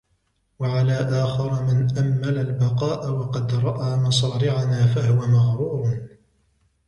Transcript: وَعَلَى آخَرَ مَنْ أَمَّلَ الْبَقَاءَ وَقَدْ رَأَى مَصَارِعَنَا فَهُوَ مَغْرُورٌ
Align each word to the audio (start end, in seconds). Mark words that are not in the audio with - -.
وَعَلَى 0.59 0.93
آخَرَ 1.23 1.63
مَنْ 1.63 1.97
أَمَّلَ 1.97 2.37
الْبَقَاءَ 2.37 3.11
وَقَدْ 3.11 3.53
رَأَى 3.53 3.95
مَصَارِعَنَا 3.95 4.85
فَهُوَ 4.85 5.15
مَغْرُورٌ 5.27 6.07